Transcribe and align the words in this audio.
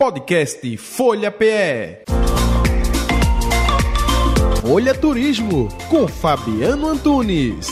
Podcast 0.00 0.78
Folha 0.78 1.30
PE. 1.30 2.04
Folha 4.62 4.94
Turismo 4.94 5.68
com 5.90 6.08
Fabiano 6.08 6.88
Antunes. 6.88 7.66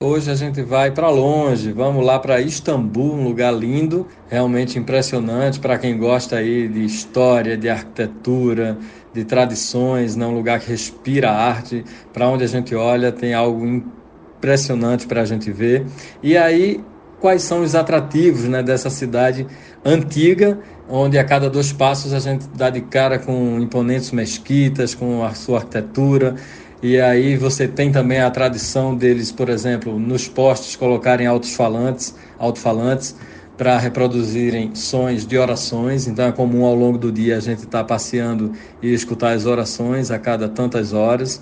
Hoje 0.00 0.30
a 0.30 0.36
gente 0.36 0.62
vai 0.62 0.92
para 0.92 1.10
longe, 1.10 1.72
vamos 1.72 2.06
lá 2.06 2.20
para 2.20 2.40
Istambul, 2.40 3.14
um 3.14 3.24
lugar 3.24 3.52
lindo, 3.52 4.06
realmente 4.28 4.78
impressionante 4.78 5.58
para 5.58 5.76
quem 5.76 5.98
gosta 5.98 6.36
aí 6.36 6.68
de 6.68 6.84
história, 6.84 7.56
de 7.56 7.68
arquitetura, 7.68 8.78
de 9.12 9.24
tradições, 9.24 10.14
né? 10.14 10.24
um 10.24 10.34
lugar 10.34 10.60
que 10.60 10.70
respira 10.70 11.32
arte, 11.32 11.84
para 12.12 12.28
onde 12.28 12.44
a 12.44 12.46
gente 12.46 12.76
olha 12.76 13.10
tem 13.10 13.34
algo 13.34 13.66
impressionante 13.66 15.08
para 15.08 15.22
a 15.22 15.24
gente 15.24 15.50
ver. 15.50 15.84
E 16.22 16.36
aí, 16.36 16.80
quais 17.20 17.42
são 17.42 17.62
os 17.62 17.74
atrativos 17.74 18.44
né, 18.44 18.62
dessa 18.62 18.90
cidade 18.90 19.46
antiga, 19.84 20.58
onde 20.88 21.18
a 21.18 21.24
cada 21.24 21.48
dois 21.48 21.72
passos 21.72 22.12
a 22.12 22.18
gente 22.18 22.48
dá 22.54 22.70
de 22.70 22.80
cara 22.80 23.18
com 23.18 23.60
imponentes 23.60 24.10
mesquitas, 24.10 24.94
com 24.94 25.22
a 25.24 25.34
sua 25.34 25.58
arquitetura, 25.58 26.34
e 26.82 26.98
aí 26.98 27.36
você 27.36 27.68
tem 27.68 27.92
também 27.92 28.20
a 28.20 28.30
tradição 28.30 28.96
deles, 28.96 29.30
por 29.30 29.50
exemplo, 29.50 29.98
nos 29.98 30.26
postes 30.26 30.76
colocarem 30.76 31.26
alto-falantes, 31.26 32.14
alto-falantes 32.38 33.14
para 33.58 33.78
reproduzirem 33.78 34.74
sons 34.74 35.26
de 35.26 35.36
orações. 35.36 36.06
Então 36.06 36.24
é 36.24 36.32
comum 36.32 36.64
ao 36.64 36.74
longo 36.74 36.96
do 36.96 37.12
dia 37.12 37.36
a 37.36 37.40
gente 37.40 37.58
estar 37.58 37.80
tá 37.80 37.84
passeando 37.84 38.52
e 38.82 38.94
escutar 38.94 39.32
as 39.32 39.44
orações 39.44 40.10
a 40.10 40.18
cada 40.18 40.48
tantas 40.48 40.94
horas. 40.94 41.38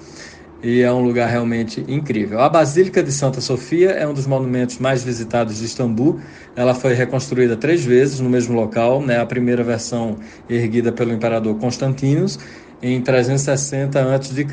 E 0.63 0.83
é 0.83 0.93
um 0.93 1.01
lugar 1.01 1.29
realmente 1.29 1.85
incrível. 1.87 2.41
A 2.41 2.49
Basílica 2.49 3.01
de 3.01 3.13
Santa 3.13 3.41
Sofia 3.41 3.91
é 3.91 4.07
um 4.09 4.13
dos 4.13 4.27
monumentos 4.27 4.79
mais 4.79 5.05
visitados 5.05 5.59
de 5.59 5.65
Istambul. 5.65 6.21
Ela 6.57 6.75
foi 6.75 6.95
reconstruída 6.95 7.57
três 7.57 7.85
vezes 7.85 8.19
no 8.19 8.29
mesmo 8.29 8.57
local. 8.57 9.01
Né? 9.01 9.21
A 9.21 9.27
primeira 9.27 9.63
versão 9.63 10.17
erguida 10.51 10.91
pelo 10.91 11.13
imperador 11.13 11.55
Constantinos 11.59 12.41
em 12.83 13.01
360 13.01 14.15
a.C. 14.15 14.47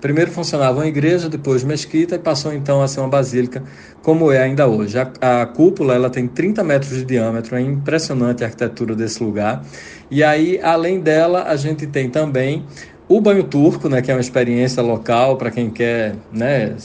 Primeiro 0.00 0.30
funcionava 0.30 0.78
uma 0.78 0.86
igreja, 0.86 1.28
depois 1.28 1.64
mesquita 1.64 2.14
e 2.14 2.18
passou 2.18 2.52
então 2.52 2.82
a 2.82 2.88
ser 2.88 3.00
uma 3.00 3.08
basílica, 3.08 3.62
como 4.02 4.30
é 4.30 4.38
ainda 4.38 4.66
hoje. 4.66 4.98
A, 4.98 5.42
a, 5.42 5.46
cúpula 5.46 5.94
ela 5.94 6.10
tem 6.10 6.28
30 6.28 6.62
metros 6.62 6.90
de 6.90 7.04
diâmetro, 7.04 7.56
é 7.56 7.60
impressionante 7.60 8.44
a 8.44 8.46
arquitetura 8.46 8.94
desse 8.94 9.22
lugar. 9.22 9.64
E 10.10 10.22
aí, 10.22 10.60
além 10.62 11.00
dela, 11.00 11.44
a 11.44 11.56
gente 11.56 11.86
tem 11.86 12.10
também 12.10 12.66
o 13.10 13.20
banho 13.20 13.42
turco, 13.42 13.88
né, 13.88 14.00
que 14.00 14.08
é 14.08 14.14
uma 14.14 14.20
experiência 14.20 14.80
local 14.80 15.36
para 15.36 15.50
quem 15.50 15.68
quer 15.68 16.14
né, 16.32 16.76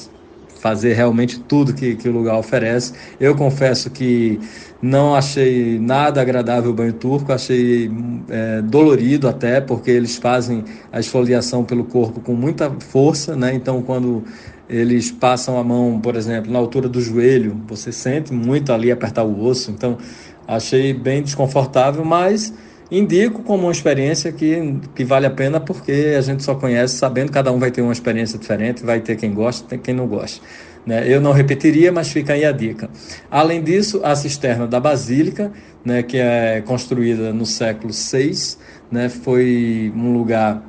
fazer 0.59 0.93
realmente 0.93 1.39
tudo 1.39 1.71
que, 1.71 1.95
que 1.95 2.09
o 2.09 2.11
lugar 2.11 2.39
oferece. 2.39 2.93
Eu 3.19 3.35
confesso 3.35 3.91
que 3.91 4.39
não 4.81 5.13
achei 5.13 5.77
nada 5.77 6.19
agradável 6.19 6.71
o 6.71 6.73
banho 6.73 6.93
turco, 6.93 7.31
achei 7.31 7.91
é, 8.27 8.59
dolorido 8.63 9.27
até, 9.27 9.61
porque 9.61 9.91
eles 9.91 10.17
fazem 10.17 10.63
a 10.91 10.99
esfoliação 10.99 11.63
pelo 11.63 11.83
corpo 11.83 12.19
com 12.19 12.33
muita 12.33 12.71
força, 12.71 13.35
né? 13.35 13.53
Então, 13.53 13.83
quando 13.83 14.23
eles 14.67 15.11
passam 15.11 15.59
a 15.59 15.63
mão, 15.63 15.99
por 16.01 16.15
exemplo, 16.15 16.51
na 16.51 16.57
altura 16.57 16.89
do 16.89 16.99
joelho, 16.99 17.55
você 17.67 17.91
sente 17.91 18.33
muito 18.33 18.73
ali 18.73 18.91
apertar 18.91 19.23
o 19.23 19.45
osso. 19.45 19.69
Então, 19.69 19.99
achei 20.47 20.91
bem 20.91 21.21
desconfortável, 21.21 22.03
mas 22.03 22.51
indico 22.89 23.41
como 23.41 23.63
uma 23.63 23.71
experiência 23.71 24.31
que, 24.31 24.79
que 24.93 25.03
vale 25.03 25.25
a 25.25 25.31
pena 25.31 25.59
porque 25.59 26.15
a 26.17 26.21
gente 26.21 26.43
só 26.43 26.55
conhece 26.55 26.95
sabendo, 26.97 27.31
cada 27.31 27.51
um 27.51 27.59
vai 27.59 27.71
ter 27.71 27.81
uma 27.81 27.93
experiência 27.93 28.37
diferente, 28.37 28.83
vai 28.83 28.99
ter 28.99 29.15
quem 29.15 29.33
gosta, 29.33 29.67
tem 29.67 29.79
quem 29.79 29.93
não 29.93 30.07
gosta. 30.07 30.41
Né? 30.85 31.03
Eu 31.11 31.19
não 31.19 31.31
repetiria, 31.31 31.91
mas 31.91 32.11
fica 32.11 32.33
aí 32.33 32.45
a 32.45 32.51
dica. 32.51 32.89
Além 33.29 33.63
disso, 33.63 34.01
a 34.03 34.15
cisterna 34.15 34.67
da 34.67 34.79
Basílica, 34.79 35.51
né, 35.83 36.03
que 36.03 36.17
é 36.17 36.61
construída 36.61 37.33
no 37.33 37.45
século 37.45 37.91
VI, 37.91 38.57
né, 38.91 39.09
foi 39.09 39.91
um 39.95 40.13
lugar 40.13 40.63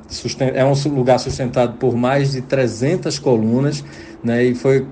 é 0.55 0.65
um 0.65 0.73
lugar 0.95 1.19
sustentado 1.19 1.77
por 1.77 1.95
mais 1.95 2.31
de 2.31 2.41
300 2.41 3.19
colunas 3.19 3.83
né, 4.23 4.43
e 4.43 4.55
foi 4.55 4.87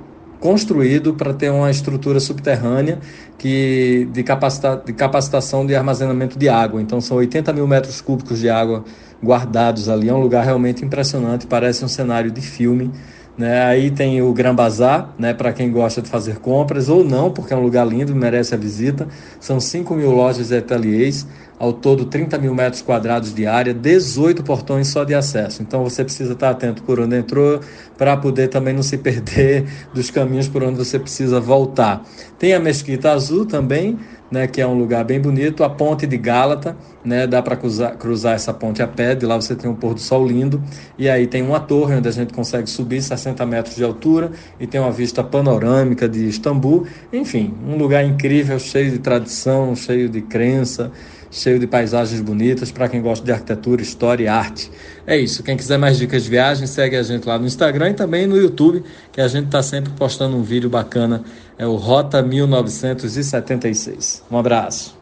construído 0.45 1.15
para 1.15 1.33
ter 1.33 1.49
uma 1.49 1.71
estrutura 1.71 2.19
subterrânea 2.19 2.99
que 3.35 4.07
de, 4.13 4.21
capacita, 4.21 4.79
de 4.85 4.93
capacitação 4.93 5.65
de 5.65 5.73
armazenamento 5.73 6.37
de 6.37 6.47
água. 6.47 6.79
Então 6.79 7.01
são 7.01 7.17
80 7.17 7.51
mil 7.51 7.65
metros 7.65 7.99
cúbicos 7.99 8.41
de 8.41 8.47
água 8.47 8.85
guardados 9.23 9.89
ali. 9.89 10.07
É 10.07 10.13
um 10.13 10.19
lugar 10.19 10.45
realmente 10.45 10.85
impressionante, 10.85 11.47
parece 11.47 11.83
um 11.83 11.87
cenário 11.87 12.29
de 12.29 12.41
filme. 12.41 12.91
Né? 13.35 13.63
Aí 13.63 13.89
tem 13.89 14.21
o 14.21 14.31
Gran 14.33 14.53
Bazar, 14.53 15.15
né? 15.17 15.33
para 15.33 15.51
quem 15.51 15.71
gosta 15.71 15.99
de 15.99 16.09
fazer 16.09 16.37
compras, 16.37 16.89
ou 16.89 17.03
não, 17.03 17.31
porque 17.31 17.51
é 17.51 17.57
um 17.57 17.63
lugar 17.63 17.87
lindo, 17.87 18.15
merece 18.15 18.53
a 18.53 18.57
visita. 18.57 19.07
São 19.39 19.59
5 19.59 19.95
mil 19.95 20.11
lojas 20.11 20.51
e 20.51 20.57
ateliês, 20.57 21.25
ao 21.57 21.71
todo 21.73 22.05
30 22.05 22.37
mil 22.37 22.53
metros 22.53 22.81
quadrados 22.81 23.33
de 23.33 23.45
área, 23.47 23.73
18 23.73 24.43
portões 24.43 24.87
só 24.87 25.03
de 25.03 25.13
acesso. 25.13 25.61
Então 25.61 25.83
você 25.83 26.03
precisa 26.03 26.33
estar 26.33 26.49
atento 26.49 26.83
por 26.83 26.99
onde 26.99 27.17
entrou, 27.17 27.59
para 27.97 28.15
poder 28.17 28.49
também 28.49 28.73
não 28.73 28.83
se 28.83 28.97
perder 28.99 29.65
dos 29.93 30.11
caminhos 30.11 30.47
por 30.47 30.63
onde 30.63 30.77
você 30.77 30.99
precisa 30.99 31.39
voltar. 31.39 32.03
Tem 32.37 32.53
a 32.53 32.59
Mesquita 32.59 33.11
Azul 33.11 33.45
também, 33.45 33.97
né, 34.29 34.47
que 34.47 34.59
é 34.59 34.67
um 34.67 34.77
lugar 34.77 35.03
bem 35.05 35.19
bonito, 35.19 35.63
a 35.63 35.69
Ponte 35.69 36.07
de 36.07 36.17
Gálata, 36.17 36.75
né, 37.03 37.27
dá 37.27 37.41
para 37.41 37.55
cruzar, 37.55 37.95
cruzar 37.95 38.33
essa 38.33 38.53
ponte 38.53 38.81
a 38.81 38.87
pé, 38.87 39.13
de 39.13 39.25
lá 39.25 39.35
você 39.35 39.55
tem 39.55 39.69
um 39.69 39.75
pôr 39.75 39.93
do 39.93 39.99
sol 39.99 40.25
lindo, 40.27 40.61
e 40.97 41.07
aí 41.07 41.27
tem 41.27 41.43
uma 41.43 41.59
torre 41.59 41.95
onde 41.95 42.07
a 42.09 42.11
gente 42.11 42.33
consegue 42.33 42.69
subir 42.69 43.01
60 43.01 43.45
metros 43.45 43.75
de 43.75 43.83
altura 43.83 44.31
e 44.59 44.65
tem 44.65 44.81
uma 44.81 44.91
vista 44.91 45.23
panorâmica 45.23 46.09
de 46.09 46.27
Istambul, 46.27 46.87
enfim, 47.13 47.53
um 47.67 47.77
lugar 47.77 48.03
incrível, 48.03 48.57
cheio 48.59 48.91
de 48.91 48.99
tradição, 48.99 49.75
cheio 49.75 50.09
de 50.09 50.21
crença, 50.21 50.91
cheio 51.29 51.59
de 51.59 51.67
paisagens 51.67 52.21
bonitas 52.21 52.71
para 52.71 52.87
quem 52.87 53.01
gosta 53.01 53.25
de 53.25 53.31
arquitetura, 53.31 53.81
história 53.81 54.23
e 54.23 54.27
arte. 54.27 54.71
É 55.05 55.17
isso. 55.17 55.43
Quem 55.43 55.57
quiser 55.57 55.77
mais 55.77 55.97
dicas 55.97 56.23
de 56.23 56.29
viagem, 56.29 56.67
segue 56.67 56.95
a 56.95 57.03
gente 57.03 57.27
lá 57.27 57.37
no 57.37 57.45
Instagram 57.45 57.91
e 57.91 57.93
também 57.93 58.27
no 58.27 58.37
YouTube, 58.37 58.83
que 59.11 59.21
a 59.21 59.27
gente 59.27 59.45
está 59.45 59.61
sempre 59.61 59.91
postando 59.93 60.37
um 60.37 60.43
vídeo 60.43 60.69
bacana. 60.69 61.23
É 61.57 61.65
o 61.65 61.75
Rota 61.75 62.21
1976. 62.21 64.23
Um 64.29 64.37
abraço. 64.37 64.97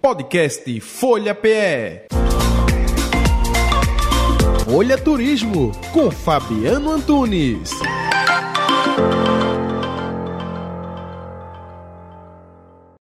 Podcast 0.00 0.80
Folha 0.80 1.34
PE. 1.34 2.06
Folha 4.64 4.98
Turismo 4.98 5.72
com 5.92 6.10
Fabiano 6.10 6.90
Antunes. 6.90 7.70